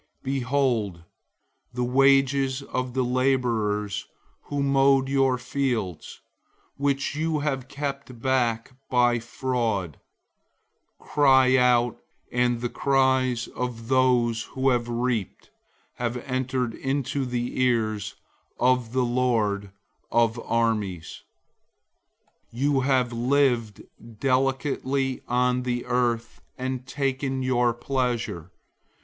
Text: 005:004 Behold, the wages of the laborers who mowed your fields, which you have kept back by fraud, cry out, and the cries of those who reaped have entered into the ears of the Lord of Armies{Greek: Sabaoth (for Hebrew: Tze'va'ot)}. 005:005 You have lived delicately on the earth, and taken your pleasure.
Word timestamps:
005:004 0.23 0.23
Behold, 0.23 1.03
the 1.75 1.83
wages 1.83 2.63
of 2.63 2.95
the 2.95 3.03
laborers 3.03 4.07
who 4.45 4.63
mowed 4.63 5.07
your 5.07 5.37
fields, 5.37 6.21
which 6.75 7.15
you 7.15 7.41
have 7.41 7.67
kept 7.67 8.19
back 8.19 8.75
by 8.89 9.19
fraud, 9.19 9.99
cry 10.99 11.55
out, 11.55 11.99
and 12.31 12.61
the 12.61 12.67
cries 12.69 13.47
of 13.49 13.89
those 13.89 14.41
who 14.57 14.75
reaped 14.89 15.51
have 15.97 16.17
entered 16.25 16.73
into 16.73 17.23
the 17.23 17.61
ears 17.61 18.15
of 18.59 18.93
the 18.93 19.05
Lord 19.05 19.71
of 20.09 20.37
Armies{Greek: 20.37 21.21
Sabaoth 22.49 22.49
(for 22.49 22.53
Hebrew: 22.53 22.53
Tze'va'ot)}. 22.53 22.53
005:005 22.53 22.59
You 22.73 22.79
have 22.79 23.13
lived 23.13 23.81
delicately 24.19 25.21
on 25.27 25.61
the 25.61 25.85
earth, 25.85 26.41
and 26.57 26.87
taken 26.87 27.43
your 27.43 27.71
pleasure. 27.75 28.51